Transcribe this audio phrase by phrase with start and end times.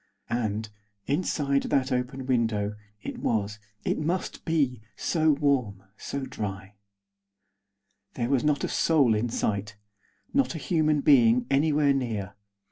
[0.31, 0.67] And,
[1.05, 6.73] inside that open window, it was, it must be, so warm, so dry!
[8.15, 9.77] There was not a soul in sight.
[10.33, 12.33] Not a human being anywhere near.